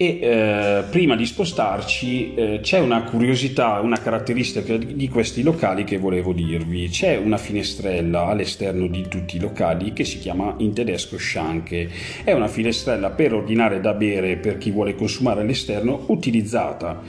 e 0.00 0.20
eh, 0.22 0.84
prima 0.88 1.16
di 1.16 1.26
spostarci 1.26 2.34
eh, 2.34 2.60
c'è 2.62 2.78
una 2.78 3.02
curiosità, 3.02 3.80
una 3.80 4.00
caratteristica 4.00 4.76
di 4.76 5.08
questi 5.08 5.42
locali 5.42 5.82
che 5.82 5.98
volevo 5.98 6.32
dirvi. 6.32 6.88
C'è 6.88 7.16
una 7.16 7.36
finestrella 7.36 8.26
all'esterno 8.26 8.86
di 8.86 9.08
tutti 9.08 9.34
i 9.34 9.40
locali 9.40 9.92
che 9.92 10.04
si 10.04 10.20
chiama 10.20 10.54
in 10.58 10.72
tedesco 10.72 11.18
Schanke. 11.18 11.90
È 12.22 12.32
una 12.32 12.46
finestrella 12.46 13.10
per 13.10 13.34
ordinare 13.34 13.80
da 13.80 13.92
bere 13.92 14.36
per 14.36 14.58
chi 14.58 14.70
vuole 14.70 14.94
consumare 14.94 15.40
all'esterno 15.40 16.04
utilizzata 16.06 17.02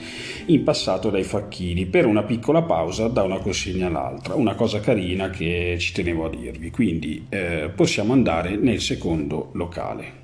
in 0.46 0.64
passato 0.64 1.10
dai 1.10 1.22
facchini 1.22 1.86
per 1.86 2.06
una 2.06 2.24
piccola 2.24 2.62
pausa 2.62 3.06
da 3.06 3.22
una 3.22 3.38
consegna 3.38 3.86
all'altra. 3.86 4.34
Una 4.34 4.54
cosa 4.54 4.80
carina 4.80 5.30
che 5.30 5.76
ci 5.78 5.92
tenevo 5.92 6.24
a 6.24 6.28
dirvi. 6.28 6.70
Quindi 6.70 7.26
eh, 7.28 7.70
possiamo 7.72 8.12
andare 8.12 8.56
nel 8.56 8.80
secondo 8.80 9.19
locale. 9.52 10.20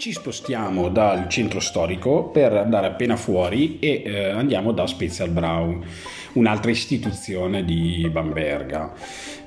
ci 0.00 0.12
spostiamo 0.12 0.88
dal 0.88 1.28
centro 1.28 1.60
storico 1.60 2.24
per 2.24 2.54
andare 2.54 2.86
appena 2.86 3.16
fuori 3.16 3.78
e 3.80 4.02
eh, 4.02 4.30
andiamo 4.30 4.72
da 4.72 4.86
Spezial 4.86 5.28
Brau, 5.28 5.84
un'altra 6.34 6.70
istituzione 6.70 7.64
di 7.64 8.08
Bamberga. 8.10 8.92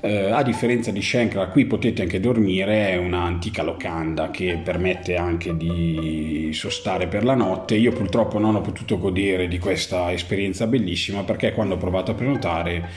Eh, 0.00 0.30
a 0.30 0.42
differenza 0.42 0.90
di 0.90 1.00
Schenkler, 1.00 1.48
qui 1.48 1.64
potete 1.64 2.02
anche 2.02 2.20
dormire, 2.20 2.90
è 2.90 2.96
un'antica 2.96 3.62
locanda 3.62 4.30
che 4.30 4.60
permette 4.62 5.16
anche 5.16 5.56
di 5.56 6.50
sostare 6.52 7.06
per 7.06 7.24
la 7.24 7.34
notte. 7.34 7.76
Io 7.76 7.92
purtroppo 7.92 8.38
non 8.38 8.54
ho 8.54 8.60
potuto 8.60 8.98
godere 8.98 9.48
di 9.48 9.58
questa 9.58 10.12
esperienza 10.12 10.66
bellissima 10.66 11.22
perché 11.22 11.52
quando 11.52 11.74
ho 11.74 11.78
provato 11.78 12.10
a 12.10 12.14
prenotare 12.14 12.88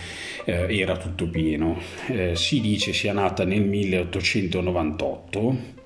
eh, 0.46 0.80
era 0.80 0.98
tutto 0.98 1.30
pieno. 1.30 1.80
Eh, 2.08 2.36
si 2.36 2.60
dice 2.62 2.94
sia 2.94 3.14
nata 3.14 3.46
nel 3.46 3.64
1898 3.64 5.77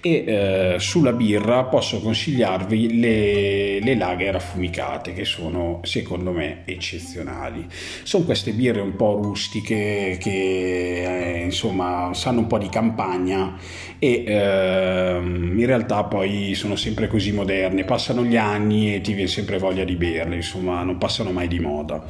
e 0.00 0.24
eh, 0.26 0.76
sulla 0.78 1.12
birra 1.12 1.64
posso 1.64 2.00
consigliarvi 2.00 2.98
le, 2.98 3.80
le 3.80 3.94
lager 3.94 4.36
affumicate 4.36 5.12
che 5.12 5.24
sono 5.24 5.80
secondo 5.82 6.32
me 6.32 6.62
eccezionali. 6.64 7.66
Sono 8.02 8.24
queste 8.24 8.52
birre 8.52 8.80
un 8.80 8.96
po' 8.96 9.20
rustiche 9.22 10.16
che 10.20 11.38
eh, 11.38 11.44
insomma 11.44 12.10
sanno 12.14 12.40
un 12.40 12.46
po' 12.46 12.58
di 12.58 12.68
campagna 12.68 13.56
e 13.98 14.24
eh, 14.26 15.18
in 15.20 15.66
realtà 15.66 16.04
poi 16.04 16.54
sono 16.54 16.76
sempre 16.76 17.06
così 17.08 17.32
moderne. 17.32 17.84
Passano 17.84 18.24
gli 18.24 18.36
anni 18.36 18.94
e 18.94 19.00
ti 19.00 19.12
viene 19.12 19.28
sempre 19.28 19.58
voglia 19.58 19.84
di 19.84 19.96
berle 19.96 20.36
insomma 20.36 20.82
non 20.82 20.98
passano 20.98 21.32
mai 21.32 21.48
di 21.48 21.60
moda. 21.60 22.04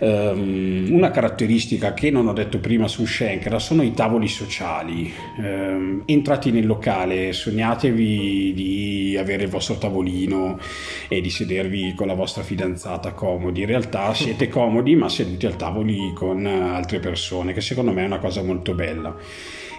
Um, 0.00 0.86
una 0.90 1.10
caratteristica 1.10 1.92
che 1.92 2.10
non 2.10 2.28
ho 2.28 2.32
detto 2.32 2.60
prima 2.60 2.86
su 2.86 3.04
Schenker 3.04 3.60
sono 3.60 3.82
i 3.82 3.92
tavoli 3.94 4.28
sociali. 4.28 5.12
Um, 5.38 6.02
entrati 6.06 6.52
nel 6.52 6.66
locale, 6.66 6.77
sognatevi 7.32 8.52
di 8.54 9.16
avere 9.18 9.44
il 9.44 9.48
vostro 9.48 9.76
tavolino 9.76 10.58
e 11.08 11.20
di 11.20 11.30
sedervi 11.30 11.94
con 11.94 12.06
la 12.06 12.14
vostra 12.14 12.42
fidanzata 12.42 13.12
comodi. 13.12 13.60
In 13.60 13.66
realtà 13.66 14.14
siete 14.14 14.48
comodi 14.50 14.96
ma 14.96 15.08
seduti 15.08 15.46
al 15.46 15.56
tavolo 15.56 16.12
con 16.14 16.44
altre 16.46 16.98
persone, 16.98 17.52
che 17.52 17.60
secondo 17.60 17.92
me 17.92 18.02
è 18.02 18.06
una 18.06 18.18
cosa 18.18 18.42
molto 18.42 18.74
bella 18.74 19.16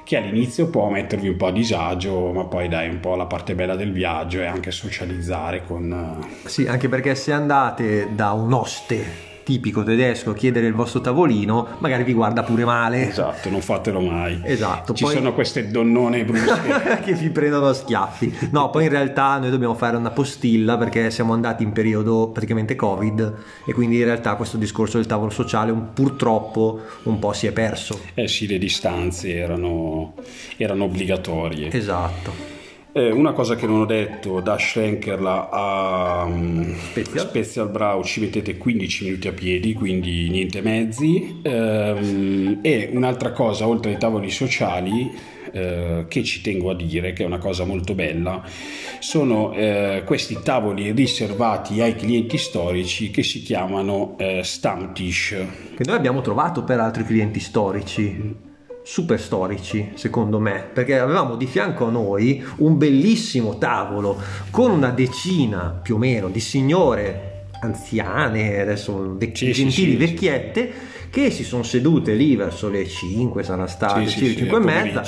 che 0.04 0.18
all'inizio 0.18 0.70
può 0.70 0.90
mettervi 0.90 1.28
un 1.28 1.36
po' 1.36 1.46
a 1.48 1.52
disagio, 1.52 2.32
ma 2.32 2.46
poi 2.46 2.68
dai 2.68 2.90
un 2.90 3.00
po' 3.00 3.16
la 3.16 3.28
parte 3.28 3.54
bella 3.54 3.76
del 3.76 3.92
viaggio 3.92 4.42
è 4.42 4.48
anche 4.48 4.72
socializzare 4.72 5.64
con... 5.64 6.26
Sì, 6.46 6.66
anche 6.66 6.90
perché 6.90 7.14
se 7.14 7.32
andate 7.32 8.10
da 8.16 8.32
un 8.32 8.52
oste 8.52 9.29
tipico 9.50 9.82
tedesco 9.82 10.34
chiedere 10.34 10.68
il 10.68 10.76
vostro 10.76 11.02
tavolino, 11.02 11.70
magari 11.80 12.04
vi 12.04 12.14
guarda 12.14 12.44
pure 12.44 12.66
male. 12.66 13.10
Esatto, 13.10 13.50
non 13.50 13.62
fatelo 13.62 14.00
mai. 14.00 14.40
Esatto. 14.44 14.94
Ci 14.94 15.06
poi... 15.06 15.16
sono 15.16 15.34
queste 15.34 15.70
donnone 15.70 16.24
brusche 16.24 17.00
che 17.04 17.14
vi 17.14 17.32
prendono 17.32 17.70
a 17.70 17.74
schiaffi. 17.74 18.50
No, 18.52 18.70
poi 18.70 18.84
in 18.84 18.90
realtà 18.92 19.40
noi 19.40 19.50
dobbiamo 19.50 19.74
fare 19.74 19.98
una 19.98 20.12
postilla 20.12 20.78
perché 20.78 21.10
siamo 21.10 21.34
andati 21.34 21.64
in 21.64 21.72
periodo 21.72 22.30
praticamente 22.30 22.76
Covid 22.76 23.38
e 23.66 23.74
quindi 23.74 23.98
in 23.98 24.04
realtà 24.04 24.36
questo 24.36 24.58
discorso 24.58 24.98
del 24.98 25.08
tavolo 25.08 25.32
sociale 25.32 25.72
un, 25.72 25.94
purtroppo 25.94 26.82
un 27.04 27.18
po' 27.18 27.34
si 27.34 27.48
è 27.48 27.52
perso. 27.52 28.00
Eh 28.14 28.28
sì, 28.28 28.46
le 28.46 28.60
distanze 28.60 29.36
erano, 29.36 30.14
erano 30.58 30.84
obbligatorie. 30.84 31.72
Esatto. 31.72 32.59
Eh, 32.92 33.12
una 33.12 33.34
cosa 33.34 33.56
che 33.56 33.68
non 33.68 33.82
ho 33.82 33.86
detto, 33.86 34.40
da 34.40 34.58
Schrenkerla 34.58 35.50
a 35.52 36.24
um, 36.24 36.76
Special. 36.76 37.28
Special 37.28 37.70
Brow 37.70 38.04
ci 38.04 38.20
mettete 38.20 38.58
15 38.58 39.04
minuti 39.04 39.28
a 39.28 39.32
piedi, 39.32 39.74
quindi 39.74 40.28
niente 40.30 40.62
mezzi. 40.62 41.40
Um, 41.44 42.60
e 42.64 42.90
un'altra 42.92 43.32
cosa, 43.32 43.68
oltre 43.68 43.92
ai 43.92 44.00
tavoli 44.00 44.32
sociali, 44.32 45.08
eh, 45.52 46.06
che 46.08 46.24
ci 46.24 46.42
tengo 46.42 46.72
a 46.72 46.76
dire, 46.76 47.14
che 47.14 47.22
è 47.22 47.26
una 47.28 47.38
cosa 47.38 47.64
molto 47.64 47.94
bella, 47.94 48.44
sono 48.98 49.54
eh, 49.54 50.02
questi 50.04 50.40
tavoli 50.42 50.92
riservati 50.92 51.82
ai 51.82 51.96
clienti 51.96 52.40
storici 52.40 53.12
che 53.12 53.22
si 53.22 53.44
chiamano 53.44 54.16
eh, 54.18 54.42
Stammtisch. 54.44 55.46
Che 55.76 55.84
noi 55.86 55.96
abbiamo 55.96 56.22
trovato 56.22 56.64
per 56.64 56.80
altri 56.80 57.04
clienti 57.04 57.40
storici 57.40 58.48
super 58.90 59.22
storici, 59.22 59.92
secondo 59.94 60.40
me, 60.40 60.68
perché 60.74 60.98
avevamo 60.98 61.36
di 61.36 61.46
fianco 61.46 61.86
a 61.86 61.92
noi 61.92 62.44
un 62.56 62.76
bellissimo 62.76 63.60
tavolo 63.60 64.20
con 64.50 64.72
una 64.72 64.90
decina 64.90 65.80
più 65.80 65.94
o 65.94 65.98
meno 66.00 66.28
di 66.28 66.40
signore 66.40 67.44
anziane, 67.62 68.60
adesso 68.60 69.16
vec- 69.16 69.38
sì, 69.38 69.52
gentili 69.52 69.92
sì, 69.92 69.92
sì, 69.92 69.96
vecchiette, 69.96 70.72
che 71.12 71.30
si 71.30 71.44
sono 71.44 71.62
sedute 71.62 72.16
lì 72.16 72.36
verso 72.36 72.68
le 72.68 72.88
5, 72.88 73.44
sarà 73.44 73.68
state, 73.68 74.08
sì, 74.08 74.26
sì, 74.26 74.38
5 74.38 74.58
e 74.58 74.60
mezza 74.60 75.04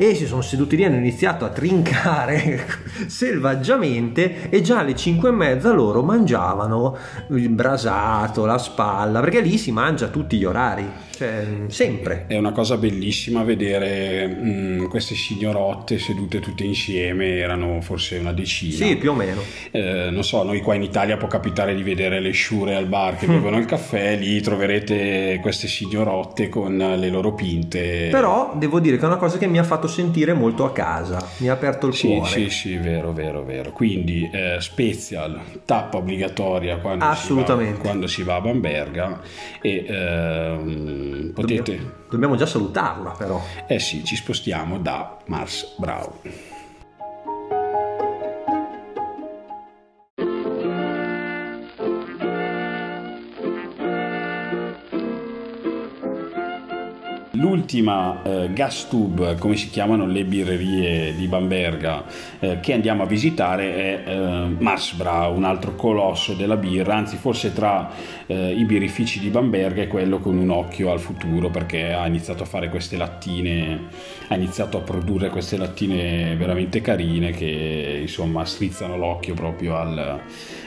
e 0.00 0.14
si 0.14 0.26
sono 0.26 0.42
seduti 0.42 0.76
lì 0.76 0.84
hanno 0.84 0.96
iniziato 0.96 1.44
a 1.44 1.48
trincare 1.48 2.64
selvaggiamente 3.06 4.48
e 4.48 4.62
già 4.62 4.78
alle 4.78 4.94
5 4.94 5.28
e 5.28 5.32
mezza 5.32 5.72
loro 5.72 6.02
mangiavano 6.02 6.96
il 7.30 7.48
brasato, 7.48 8.46
la 8.46 8.58
spalla, 8.58 9.18
perché 9.18 9.40
lì 9.40 9.58
si 9.58 9.72
mangia 9.72 10.06
tutti 10.06 10.36
gli 10.38 10.44
orari, 10.44 10.88
cioè 11.16 11.44
sempre. 11.66 12.26
È 12.28 12.38
una 12.38 12.52
cosa 12.52 12.76
bellissima 12.76 13.42
vedere 13.42 14.28
mh, 14.28 14.82
mm, 14.82 14.84
queste 14.86 15.16
signorotte 15.16 15.98
sedute 15.98 16.38
tutte 16.38 16.62
insieme, 16.62 17.36
erano 17.38 17.80
forse 17.80 18.18
una 18.18 18.32
decina. 18.32 18.74
Sì, 18.74 18.96
più 18.96 19.10
o 19.10 19.14
meno. 19.14 19.40
Eh, 19.72 20.10
non 20.12 20.22
so, 20.22 20.44
noi 20.44 20.60
qua 20.60 20.76
in 20.76 20.84
Italia 20.84 21.16
può 21.16 21.26
capitare 21.26 21.74
di 21.74 21.82
vedere 21.82 22.20
le 22.20 22.30
sciure 22.30 22.76
al 22.76 22.86
bar 22.86 23.16
che 23.16 23.26
bevono 23.26 23.58
il 23.58 23.64
caffè, 23.64 24.16
lì 24.16 24.40
troverete 24.40 25.40
queste 25.42 25.66
signorotte 25.66 26.48
con 26.48 26.76
le 26.76 27.08
loro 27.08 27.34
pinte. 27.34 28.10
Però 28.12 28.54
devo 28.54 28.78
dire 28.78 28.96
che 28.96 29.02
è 29.02 29.06
una 29.06 29.16
cosa 29.16 29.38
che 29.38 29.48
mi 29.48 29.58
ha 29.58 29.64
fatto 29.64 29.87
sentire 29.88 30.32
molto 30.32 30.64
a 30.64 30.72
casa, 30.72 31.26
mi 31.38 31.48
ha 31.48 31.52
aperto 31.52 31.86
il 31.88 31.94
sì, 31.94 32.06
cuore. 32.06 32.30
Sì, 32.30 32.50
sì, 32.50 32.76
vero, 32.76 33.12
vero, 33.12 33.42
vero. 33.42 33.72
Quindi 33.72 34.28
eh, 34.32 34.56
special, 34.60 35.40
tappa 35.64 35.96
obbligatoria 35.98 36.78
quando, 36.78 37.04
Assolutamente. 37.04 37.72
Si 37.72 37.76
va, 37.76 37.82
quando 37.82 38.06
si 38.06 38.22
va 38.22 38.34
a 38.36 38.40
Bamberga 38.40 39.20
e 39.60 39.84
ehm, 39.88 41.32
potete... 41.34 41.72
Dobbiamo, 41.72 41.92
dobbiamo 42.08 42.36
già 42.36 42.46
salutarla 42.46 43.10
però. 43.10 43.42
Eh 43.66 43.78
sì, 43.78 44.04
ci 44.04 44.16
spostiamo 44.16 44.78
da 44.78 45.18
Mars 45.26 45.74
Brown. 45.76 46.47
L'ultima 57.68 58.22
eh, 58.22 58.50
gas 58.54 58.88
tube, 58.88 59.34
come 59.34 59.54
si 59.54 59.68
chiamano 59.68 60.06
le 60.06 60.24
birrerie 60.24 61.14
di 61.14 61.26
Bamberga, 61.26 62.02
eh, 62.38 62.60
che 62.60 62.72
andiamo 62.72 63.02
a 63.02 63.06
visitare 63.06 63.76
è 63.76 64.10
eh, 64.10 64.46
Marsbra, 64.58 65.26
un 65.26 65.44
altro 65.44 65.74
colosso 65.74 66.32
della 66.32 66.56
birra, 66.56 66.94
anzi 66.94 67.18
forse 67.18 67.52
tra 67.52 67.90
eh, 68.24 68.54
i 68.54 68.64
birrifici 68.64 69.20
di 69.20 69.28
Bamberga 69.28 69.82
è 69.82 69.86
quello 69.86 70.18
con 70.18 70.38
un 70.38 70.48
occhio 70.48 70.90
al 70.90 70.98
futuro 70.98 71.50
perché 71.50 71.92
ha 71.92 72.06
iniziato 72.06 72.42
a 72.42 72.46
fare 72.46 72.70
queste 72.70 72.96
lattine, 72.96 73.88
ha 74.28 74.34
iniziato 74.34 74.78
a 74.78 74.80
produrre 74.80 75.28
queste 75.28 75.58
lattine 75.58 76.36
veramente 76.36 76.80
carine 76.80 77.32
che 77.32 77.98
insomma 78.00 78.46
strizzano 78.46 78.96
l'occhio 78.96 79.34
proprio 79.34 79.76
al, 79.76 80.20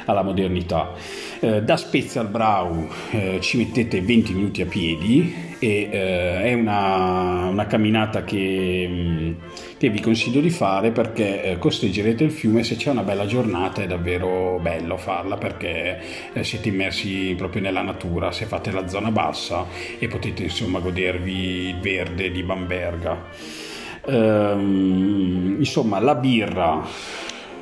alla 0.06 0.24
modernità. 0.24 0.94
Eh, 1.40 1.64
da 1.64 1.78
Spezia 1.78 2.22
al 2.22 2.28
Brau 2.28 2.88
eh, 3.12 3.40
ci 3.42 3.58
mettete 3.58 4.02
20 4.02 4.34
minuti 4.34 4.62
a 4.62 4.66
piedi 4.66 5.50
e 5.64 5.90
eh, 5.92 6.42
è 6.44 6.54
una, 6.54 7.48
una 7.48 7.68
camminata 7.68 8.24
che, 8.24 8.88
mm, 8.90 9.32
che, 9.78 9.90
vi 9.90 10.02
consiglio 10.02 10.42
di 10.42 10.50
fare 10.50 10.92
perché 10.92 11.44
eh, 11.44 11.58
costeggerete 11.60 12.24
il 12.24 12.32
fiume 12.32 12.64
se 12.64 12.76
c'è 12.76 12.90
una 12.90 13.04
bella 13.04 13.28
giornata 13.28 13.84
è 13.84 13.88
davvero 13.88 14.60
bello 14.60 14.98
farla 14.98 15.38
perché 15.38 16.00
eh, 16.34 16.44
siete 16.44 16.70
immersi 16.70 17.36
proprio 17.38 17.62
nella 17.62 17.84
natura 17.84 18.32
se 18.32 18.46
fate 18.46 18.72
la 18.72 18.88
zona 18.88 19.12
bassa 19.12 19.66
e 20.00 20.08
potete 20.08 20.44
insomma 20.44 20.80
godervi 20.80 21.70
il 21.70 21.80
verde 21.80 22.32
di 22.32 22.42
Bamberga. 22.42 23.70
Ehm, 24.08 25.58
insomma 25.60 26.00
la 26.00 26.16
birra 26.16 26.84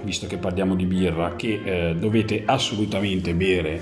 visto 0.03 0.27
che 0.27 0.37
parliamo 0.37 0.75
di 0.75 0.85
birra, 0.85 1.35
che 1.35 1.61
eh, 1.63 1.95
dovete 1.95 2.43
assolutamente 2.45 3.33
bere 3.33 3.81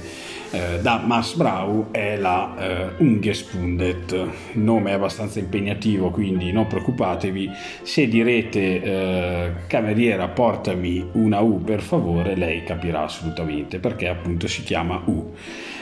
eh, 0.51 0.79
da 0.81 1.01
Mars 1.05 1.35
Brau 1.35 1.91
è 1.91 2.15
la 2.17 2.55
eh, 2.57 2.89
Ungespundet. 2.97 4.11
Il 4.53 4.59
nome 4.59 4.91
è 4.91 4.93
abbastanza 4.93 5.39
impegnativo, 5.39 6.09
quindi 6.09 6.51
non 6.51 6.67
preoccupatevi. 6.67 7.49
Se 7.81 8.07
direte 8.07 8.81
eh, 8.81 9.51
cameriera 9.67 10.27
portami 10.29 11.09
una 11.13 11.39
U 11.41 11.61
per 11.63 11.81
favore, 11.81 12.35
lei 12.35 12.63
capirà 12.63 13.03
assolutamente 13.03 13.79
perché 13.79 14.07
appunto 14.07 14.47
si 14.47 14.63
chiama 14.63 15.01
U. 15.05 15.33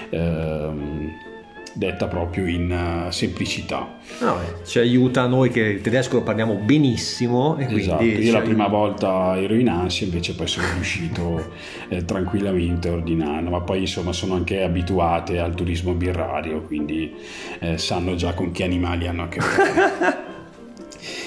Eh, 0.09 1.33
detta 1.75 2.07
proprio 2.07 2.47
in 2.47 3.05
uh, 3.07 3.11
semplicità. 3.11 3.97
No, 4.19 4.39
eh, 4.41 4.65
ci 4.65 4.79
aiuta 4.79 5.27
noi 5.27 5.49
che 5.49 5.59
il 5.59 5.81
tedesco 5.81 6.15
lo 6.15 6.23
parliamo 6.23 6.55
benissimo. 6.55 7.57
E 7.57 7.67
esatto, 7.75 8.03
io 8.03 8.31
la 8.31 8.41
prima 8.41 8.67
volta 8.67 9.37
ero 9.37 9.53
in 9.55 9.69
ansia, 9.69 10.05
invece 10.05 10.35
poi 10.35 10.47
sono 10.47 10.67
riuscito 10.73 11.51
eh, 11.89 12.05
tranquillamente 12.05 12.89
ordinando, 12.89 13.49
ma 13.49 13.61
poi 13.61 13.81
insomma 13.81 14.13
sono 14.13 14.35
anche 14.35 14.63
abituate 14.63 15.39
al 15.39 15.53
turismo 15.53 15.93
birrario, 15.93 16.61
quindi 16.61 17.13
eh, 17.59 17.77
sanno 17.77 18.15
già 18.15 18.33
con 18.33 18.51
che 18.51 18.63
animali 18.63 19.07
hanno 19.07 19.23
a 19.23 19.27
che 19.27 19.39
fare. 19.41 20.33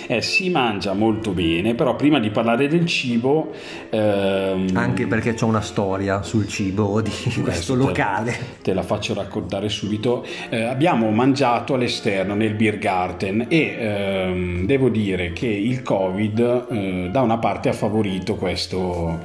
eh, 0.09 0.23
si 0.23 0.49
mangia 0.49 0.95
molto 0.95 1.33
bene, 1.33 1.75
però 1.75 1.95
prima 1.95 2.19
di 2.19 2.31
parlare 2.31 2.67
del 2.67 2.87
cibo... 2.87 3.53
Ehm, 3.91 4.71
Anche 4.73 5.07
perché 5.07 5.35
c'è 5.35 5.45
una 5.45 5.61
storia 5.61 6.23
sul 6.23 6.49
cibo 6.49 7.03
di 7.03 7.12
questo 7.43 7.75
locale. 7.75 8.33
Te, 8.33 8.62
te, 8.62 8.73
la 8.73 8.83
faccio 8.83 9.12
raccontare 9.12 9.69
subito. 9.69 10.25
Eh, 10.49 10.62
abbiamo 10.62 11.11
mangiato 11.11 11.75
all'esterno 11.75 12.35
nel 12.35 12.55
Beer 12.55 12.79
Garden 12.79 13.47
e 13.49 13.77
ehm, 13.79 14.65
devo 14.67 14.88
dire 14.88 15.35
che 15.35 15.47
il 15.47 15.83
Covid 15.83 16.67
eh, 16.71 17.09
da 17.12 17.21
una 17.21 17.37
parte 17.37 17.69
ha 17.69 17.75
favorito 17.75 18.37
questo 18.37 19.21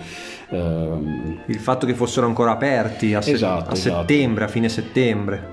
ehm, 0.50 1.44
il 1.46 1.60
fatto 1.60 1.86
che 1.86 1.94
fossero 1.94 2.26
ancora 2.26 2.52
aperti 2.52 3.14
a, 3.14 3.22
se- 3.22 3.32
esatto, 3.32 3.70
a 3.70 3.74
esatto. 3.74 4.00
settembre, 4.00 4.44
a 4.44 4.48
fine 4.50 4.68
settembre. 4.68 5.53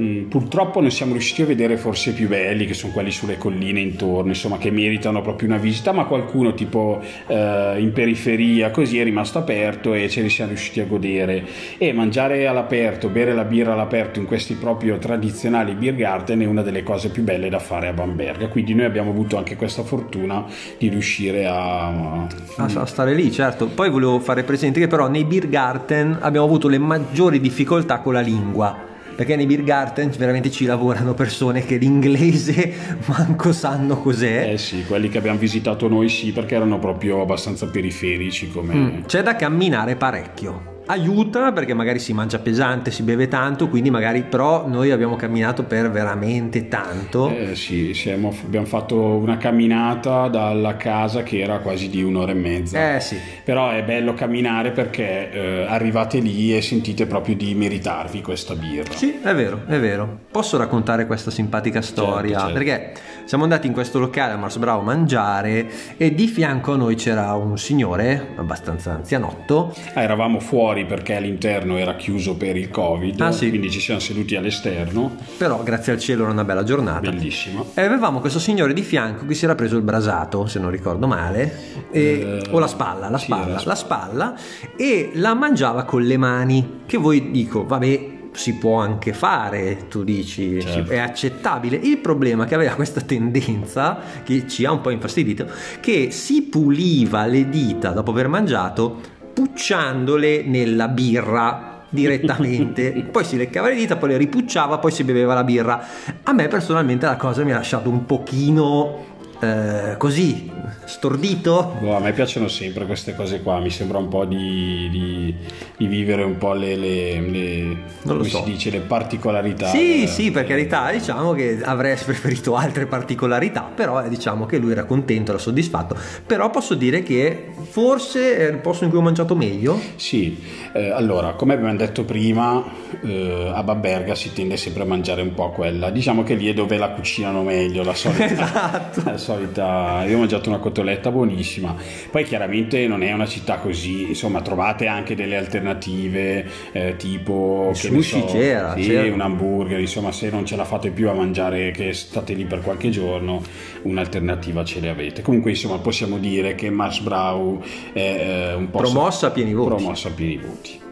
Mm, 0.00 0.24
purtroppo 0.28 0.82
non 0.82 0.90
siamo 0.90 1.12
riusciti 1.12 1.40
a 1.40 1.46
vedere 1.46 1.78
forse 1.78 2.10
i 2.10 2.12
più 2.12 2.28
belli, 2.28 2.66
che 2.66 2.74
sono 2.74 2.92
quelli 2.92 3.10
sulle 3.10 3.38
colline 3.38 3.80
intorno, 3.80 4.28
insomma, 4.28 4.58
che 4.58 4.70
meritano 4.70 5.22
proprio 5.22 5.48
una 5.48 5.56
visita, 5.56 5.92
ma 5.92 6.04
qualcuno 6.04 6.52
tipo 6.52 7.00
eh, 7.26 7.76
in 7.78 7.92
periferia 7.92 8.70
così 8.70 8.98
è 8.98 9.04
rimasto 9.04 9.38
aperto 9.38 9.94
e 9.94 10.10
ce 10.10 10.20
li 10.20 10.28
siamo 10.28 10.50
riusciti 10.50 10.80
a 10.80 10.84
godere. 10.84 11.44
E 11.78 11.94
mangiare 11.94 12.46
all'aperto, 12.46 13.08
bere 13.08 13.32
la 13.32 13.44
birra 13.44 13.72
all'aperto 13.72 14.18
in 14.18 14.26
questi 14.26 14.54
proprio 14.54 14.98
tradizionali 14.98 15.72
beer 15.72 15.94
garden 15.94 16.40
è 16.40 16.44
una 16.44 16.62
delle 16.62 16.82
cose 16.82 17.08
più 17.08 17.22
belle 17.22 17.48
da 17.48 17.58
fare 17.58 17.88
a 17.88 17.92
Bamberga. 17.94 18.48
Quindi 18.48 18.74
noi 18.74 18.84
abbiamo 18.84 19.10
avuto 19.10 19.38
anche 19.38 19.56
questa 19.56 19.82
fortuna 19.82 20.44
di 20.76 20.88
riuscire 20.88 21.46
a, 21.46 21.86
a, 21.86 22.36
a 22.56 22.86
stare 22.86 23.14
lì, 23.14 23.32
certo. 23.32 23.66
Poi 23.66 23.88
volevo 23.88 24.20
fare 24.20 24.42
presente 24.42 24.78
che 24.78 24.88
però 24.88 25.08
nei 25.08 25.24
beer 25.24 25.48
garden 25.48 26.18
abbiamo 26.20 26.44
avuto 26.44 26.68
le 26.68 26.78
maggiori 26.78 27.40
difficoltà 27.40 28.00
con 28.00 28.12
la 28.12 28.20
lingua 28.20 28.94
perché 29.16 29.34
nei 29.34 29.46
beer 29.46 29.64
garden 29.64 30.12
veramente 30.16 30.50
ci 30.50 30.66
lavorano 30.66 31.14
persone 31.14 31.64
che 31.64 31.76
l'inglese 31.78 32.72
manco 33.06 33.52
sanno 33.52 34.00
cos'è. 34.00 34.52
Eh 34.52 34.58
sì, 34.58 34.84
quelli 34.84 35.08
che 35.08 35.18
abbiamo 35.18 35.38
visitato 35.38 35.88
noi 35.88 36.08
sì, 36.08 36.32
perché 36.32 36.54
erano 36.54 36.78
proprio 36.78 37.22
abbastanza 37.22 37.66
periferici 37.66 38.50
come... 38.50 38.74
Mm, 38.74 39.02
c'è 39.06 39.22
da 39.22 39.34
camminare 39.34 39.96
parecchio 39.96 40.74
aiuta 40.86 41.52
perché 41.52 41.74
magari 41.74 41.98
si 41.98 42.12
mangia 42.12 42.38
pesante, 42.38 42.90
si 42.90 43.02
beve 43.02 43.28
tanto, 43.28 43.68
quindi 43.68 43.90
magari 43.90 44.22
però 44.22 44.66
noi 44.66 44.90
abbiamo 44.90 45.16
camminato 45.16 45.64
per 45.64 45.90
veramente 45.90 46.68
tanto. 46.68 47.28
Eh 47.28 47.54
sì, 47.54 47.92
siamo, 47.94 48.34
abbiamo 48.44 48.66
fatto 48.66 48.96
una 48.96 49.36
camminata 49.36 50.28
dalla 50.28 50.76
casa 50.76 51.22
che 51.22 51.40
era 51.40 51.58
quasi 51.58 51.88
di 51.88 52.02
un'ora 52.02 52.32
e 52.32 52.34
mezza. 52.34 52.94
Eh 52.94 53.00
sì. 53.00 53.16
Però 53.44 53.70
è 53.70 53.82
bello 53.82 54.14
camminare 54.14 54.70
perché 54.70 55.30
eh, 55.30 55.66
arrivate 55.68 56.18
lì 56.18 56.56
e 56.56 56.62
sentite 56.62 57.06
proprio 57.06 57.34
di 57.34 57.54
meritarvi 57.54 58.22
questa 58.22 58.54
birra. 58.54 58.92
Sì, 58.94 59.18
è 59.22 59.34
vero, 59.34 59.62
è 59.66 59.78
vero. 59.78 60.20
Posso 60.30 60.56
raccontare 60.56 61.06
questa 61.06 61.30
simpatica 61.30 61.80
certo, 61.80 62.02
storia? 62.02 62.38
Certo, 62.38 62.54
certo. 62.54 62.64
Perché 62.64 63.00
siamo 63.24 63.42
andati 63.42 63.66
in 63.66 63.72
questo 63.72 63.98
locale 63.98 64.34
a 64.34 64.36
Mars 64.36 64.56
Bravo 64.58 64.80
a 64.80 64.84
mangiare 64.84 65.66
e 65.96 66.14
di 66.14 66.28
fianco 66.28 66.74
a 66.74 66.76
noi 66.76 66.94
c'era 66.94 67.34
un 67.34 67.58
signore 67.58 68.34
abbastanza 68.36 68.92
anzianotto. 68.92 69.74
Ah, 69.94 70.02
eravamo 70.02 70.38
fuori 70.38 70.75
fuori 70.76 70.84
perché 70.84 71.14
all'interno 71.16 71.78
era 71.78 71.96
chiuso 71.96 72.36
per 72.36 72.56
il 72.56 72.70
covid 72.70 73.18
ah, 73.20 73.32
sì. 73.32 73.48
quindi 73.48 73.70
ci 73.70 73.80
siamo 73.80 74.00
seduti 74.00 74.36
all'esterno 74.36 75.16
però 75.38 75.62
grazie 75.62 75.92
al 75.92 75.98
cielo 75.98 76.24
era 76.24 76.32
una 76.32 76.44
bella 76.44 76.62
giornata 76.62 77.00
bellissima 77.10 77.64
e 77.74 77.80
avevamo 77.80 78.20
questo 78.20 78.38
signore 78.38 78.74
di 78.74 78.82
fianco 78.82 79.24
che 79.24 79.34
si 79.34 79.44
era 79.44 79.54
preso 79.54 79.76
il 79.76 79.82
brasato 79.82 80.46
se 80.46 80.58
non 80.58 80.70
ricordo 80.70 81.06
male 81.06 81.74
e, 81.90 82.02
eh, 82.02 82.42
o 82.50 82.58
la 82.58 82.66
spalla 82.66 83.08
la 83.08 83.18
spalla, 83.18 83.58
sì, 83.58 83.66
la 83.66 83.74
spalla 83.74 84.34
e 84.76 85.10
la 85.14 85.34
mangiava 85.34 85.84
con 85.84 86.02
le 86.02 86.16
mani 86.16 86.80
che 86.84 86.98
voi 86.98 87.30
dico 87.30 87.64
vabbè 87.64 88.14
si 88.36 88.56
può 88.56 88.80
anche 88.80 89.14
fare, 89.14 89.86
tu 89.88 90.04
dici, 90.04 90.60
certo. 90.60 90.92
è 90.92 90.98
accettabile. 90.98 91.76
Il 91.76 91.96
problema 91.98 92.44
è 92.44 92.46
che 92.46 92.54
aveva 92.54 92.74
questa 92.74 93.00
tendenza, 93.00 93.98
che 94.22 94.46
ci 94.46 94.66
ha 94.66 94.72
un 94.72 94.82
po' 94.82 94.90
infastidito, 94.90 95.46
che 95.80 96.10
si 96.10 96.42
puliva 96.42 97.24
le 97.24 97.48
dita 97.48 97.92
dopo 97.92 98.10
aver 98.10 98.28
mangiato 98.28 99.14
pucciandole 99.36 100.44
nella 100.44 100.88
birra 100.88 101.82
direttamente, 101.90 102.92
poi 103.12 103.22
si 103.22 103.36
leccava 103.36 103.68
le 103.68 103.74
dita, 103.74 103.96
poi 103.96 104.08
le 104.08 104.16
ripucciava, 104.16 104.78
poi 104.78 104.90
si 104.90 105.04
beveva 105.04 105.34
la 105.34 105.44
birra. 105.44 105.86
A 106.22 106.32
me 106.32 106.48
personalmente 106.48 107.04
la 107.04 107.16
cosa 107.16 107.44
mi 107.44 107.52
ha 107.52 107.56
lasciato 107.56 107.90
un 107.90 108.06
pochino 108.06 109.15
eh, 109.40 109.96
così 109.98 110.50
stordito. 110.84 111.76
Boh, 111.80 111.96
a 111.96 112.00
me 112.00 112.12
piacciono 112.12 112.48
sempre 112.48 112.86
queste 112.86 113.14
cose 113.14 113.42
qua, 113.42 113.58
mi 113.60 113.70
sembra 113.70 113.98
un 113.98 114.08
po' 114.08 114.24
di, 114.24 114.88
di, 114.90 115.34
di 115.76 115.86
vivere 115.86 116.22
un 116.22 116.38
po' 116.38 116.52
le, 116.52 116.76
le, 116.76 117.20
le 117.20 117.76
come 118.04 118.24
so. 118.24 118.38
si 118.38 118.50
dice, 118.50 118.70
le 118.70 118.80
particolarità. 118.80 119.68
Sì, 119.68 120.04
eh, 120.04 120.06
sì, 120.06 120.30
per 120.30 120.46
carità, 120.46 120.90
diciamo 120.90 121.32
che 121.32 121.60
avrei 121.62 121.96
preferito 122.02 122.56
altre 122.56 122.86
particolarità, 122.86 123.70
però 123.74 124.02
eh, 124.02 124.08
diciamo 124.08 124.46
che 124.46 124.58
lui 124.58 124.72
era 124.72 124.84
contento, 124.84 125.32
era 125.32 125.40
soddisfatto. 125.40 125.96
Però 126.24 126.50
posso 126.50 126.74
dire 126.74 127.02
che 127.02 127.50
forse 127.68 128.36
è 128.36 128.50
il 128.50 128.58
posto 128.58 128.84
in 128.84 128.90
cui 128.90 128.98
ho 128.98 129.02
mangiato 129.02 129.34
meglio. 129.34 129.78
Sì, 129.96 130.40
eh, 130.72 130.90
allora, 130.90 131.34
come 131.34 131.54
abbiamo 131.54 131.76
detto 131.76 132.04
prima, 132.04 132.64
eh, 133.02 133.52
a 133.52 133.62
Babberga 133.62 134.14
si 134.14 134.32
tende 134.32 134.56
sempre 134.56 134.82
a 134.82 134.86
mangiare 134.86 135.22
un 135.22 135.34
po' 135.34 135.50
quella. 135.50 135.90
Diciamo 135.90 136.22
che 136.22 136.34
lì 136.34 136.48
è 136.48 136.54
dove 136.54 136.76
la 136.76 136.90
cucinano 136.90 137.42
meglio, 137.42 137.82
la 137.82 137.94
solita. 137.94 138.24
esatto. 138.32 139.16
Solita. 139.26 140.04
Io 140.06 140.14
ho 140.14 140.18
mangiato 140.20 140.48
una 140.48 140.58
cotoletta 140.58 141.10
buonissima. 141.10 141.74
Poi 142.12 142.22
chiaramente 142.22 142.86
non 142.86 143.02
è 143.02 143.12
una 143.12 143.26
città 143.26 143.56
così, 143.58 144.10
insomma, 144.10 144.40
trovate 144.40 144.86
anche 144.86 145.16
delle 145.16 145.36
alternative 145.36 146.46
eh, 146.70 146.94
tipo 146.96 147.70
che 147.72 147.88
sushi 147.88 148.20
so, 148.20 148.24
c'era, 148.26 148.74
sì, 148.76 148.86
c'era. 148.86 149.12
un 149.12 149.20
hamburger, 149.20 149.80
insomma, 149.80 150.12
se 150.12 150.30
non 150.30 150.46
ce 150.46 150.54
la 150.54 150.64
fate 150.64 150.90
più 150.90 151.08
a 151.08 151.12
mangiare 151.12 151.72
che 151.72 151.92
state 151.92 152.34
lì 152.34 152.44
per 152.44 152.60
qualche 152.60 152.90
giorno, 152.90 153.42
un'alternativa 153.82 154.64
ce 154.64 154.78
le 154.78 154.90
avete. 154.90 155.22
Comunque, 155.22 155.50
insomma, 155.50 155.78
possiamo 155.78 156.18
dire 156.18 156.54
che 156.54 156.70
Mars 156.70 157.00
Brau 157.00 157.60
è 157.92 157.98
eh, 157.98 158.54
un 158.54 158.70
po' 158.70 158.78
promossa 158.78 159.26
a 159.26 159.30
pieni 159.30 159.52
voti. 159.54 159.74
Promossa 159.74 160.06
a 160.06 160.12
pieni 160.12 160.36
voti. 160.36 160.85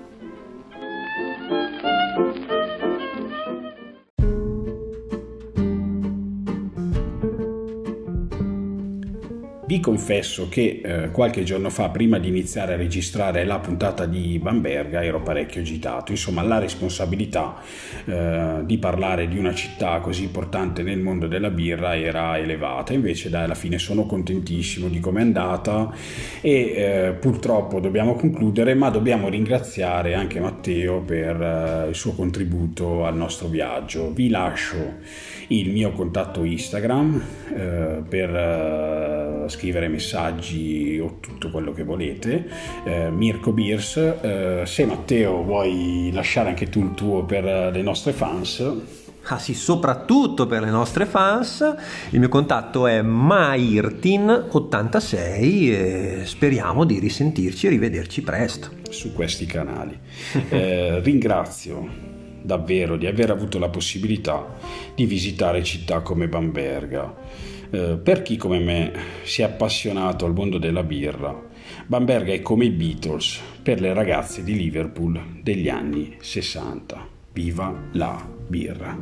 Vi 9.67 9.81
confesso 9.81 10.51
che 10.51 10.83
eh, 10.85 11.11
qualche 11.11 11.43
giorno 11.43 11.71
fa, 11.71 11.89
prima 11.89 12.19
di 12.19 12.29
iniziare 12.29 12.75
a 12.75 12.77
registrare 12.77 13.45
la 13.47 13.59
puntata 13.61 14.05
di 14.05 14.39
Bamberga, 14.39 15.03
ero 15.03 15.23
parecchio 15.23 15.63
agitato. 15.63 16.13
Insomma, 16.13 16.43
la 16.43 16.59
responsabilità 16.59 17.57
eh, 18.05 18.59
di 18.65 18.77
parlare 18.77 19.27
di 19.27 19.39
una 19.39 19.55
città 19.55 20.01
così 20.01 20.25
importante 20.25 20.83
nel 20.83 20.99
mondo 20.99 21.29
della 21.29 21.49
birra 21.49 21.97
era 21.97 22.37
elevata. 22.37 22.93
Invece, 22.93 23.31
dai, 23.31 23.45
alla 23.45 23.55
fine 23.55 23.79
sono 23.79 24.05
contentissimo 24.05 24.89
di 24.89 25.01
come 25.01 25.21
è 25.21 25.23
andata 25.23 25.95
e 26.43 26.53
eh, 26.53 27.17
purtroppo 27.19 27.81
dobbiamo 27.81 28.17
concludere, 28.17 28.75
ma 28.75 28.91
dobbiamo 28.91 29.31
ringraziare 29.31 30.13
anche 30.13 30.41
Matteo 30.41 31.01
per 31.01 31.41
eh, 31.41 31.89
il 31.89 31.95
suo 31.95 32.13
contributo 32.13 33.07
al 33.07 33.17
nostro 33.17 33.49
viaggio. 33.49 34.13
Vi 34.13 34.29
lascio 34.29 34.97
il 35.49 35.71
mio 35.71 35.93
contatto 35.93 36.45
Instagram 36.45 37.23
eh, 37.49 38.03
per 38.07 38.35
eh, 38.35 39.14
scrivere 39.49 39.89
messaggi 39.89 40.99
o 41.03 41.19
tutto 41.21 41.51
quello 41.51 41.73
che 41.73 41.85
volete. 41.85 42.47
Eh, 42.85 43.11
Mirko 43.11 43.53
Beers, 43.53 43.97
eh, 43.97 44.63
se 44.65 44.87
Matteo 44.87 45.43
vuoi 45.43 46.11
lasciare 46.13 46.51
anche 46.51 46.69
tu 46.69 46.83
il 46.83 46.95
tuo 46.95 47.25
per 47.25 47.45
le 47.45 47.83
nostre 47.83 48.13
fans. 48.13 49.03
Ah 49.27 49.39
sì, 49.39 49.55
soprattutto 49.55 50.47
per 50.47 50.61
le 50.63 50.69
nostre 50.69 51.07
fans. 51.07 51.77
Il 52.11 52.19
mio 52.19 52.29
contatto 52.29 52.87
è 52.87 53.01
mairtin86 53.03 55.39
e 55.41 56.21
speriamo 56.25 56.85
di 56.85 56.99
risentirci 56.99 57.67
e 57.67 57.71
rivederci 57.71 58.21
presto. 58.21 58.69
Su 58.91 59.15
questi 59.15 59.47
canali. 59.47 59.99
Eh, 60.51 61.01
ringrazio 61.05 61.89
davvero 62.43 62.99
di 62.99 63.07
aver 63.07 63.31
avuto 63.31 63.59
la 63.59 63.71
possibilità 63.71 64.47
di 64.95 65.07
visitare 65.07 65.65
città 65.65 66.01
come 66.01 66.29
Bamberga. 66.29 67.15
Eh, 67.75 67.97
per 67.97 68.23
chi 68.23 68.37
come 68.37 68.61
me 68.61 68.93
si 69.25 69.43
è 69.43 69.45
appassionato 69.45 70.25
al 70.25 70.33
mondo 70.33 70.59
della 70.59 70.85
birra, 70.85 71.37
Bamberga 71.87 72.33
è 72.33 72.41
come 72.41 72.67
i 72.67 72.71
Beatles 72.71 73.41
per 73.63 73.81
le 73.81 73.93
ragazze 73.93 74.45
di 74.45 74.55
Liverpool 74.55 75.21
degli 75.43 75.69
anni 75.69 76.17
60. 76.21 77.05
Viva 77.33 77.75
la 77.93 78.25
birra! 78.47 78.97